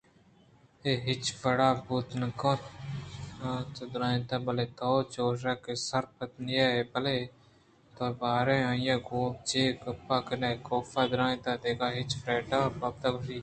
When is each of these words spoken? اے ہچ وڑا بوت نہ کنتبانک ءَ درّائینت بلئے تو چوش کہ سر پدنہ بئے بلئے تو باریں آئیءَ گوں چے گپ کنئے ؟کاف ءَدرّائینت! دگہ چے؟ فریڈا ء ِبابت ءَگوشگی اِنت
اے 0.83 0.91
ہچ 1.05 1.23
وڑا 1.41 1.69
بوت 1.85 2.09
نہ 2.19 2.27
کنتبانک 2.39 3.79
ءَ 3.83 3.89
درّائینت 3.91 4.31
بلئے 4.45 4.65
تو 4.77 4.89
چوش 5.13 5.43
کہ 5.63 5.73
سر 5.87 6.03
پدنہ 6.15 6.53
بئے 6.69 6.81
بلئے 6.91 7.19
تو 7.95 8.05
باریں 8.19 8.63
آئیءَ 8.71 9.03
گوں 9.07 9.29
چے 9.47 9.63
گپ 9.83 10.09
کنئے 10.27 10.53
؟کاف 10.61 10.91
ءَدرّائینت! 11.01 11.45
دگہ 11.63 11.87
چے؟ 12.09 12.17
فریڈا 12.23 12.59
ء 12.65 12.69
ِبابت 12.75 13.03
ءَگوشگی 13.07 13.33
اِنت 13.33 13.39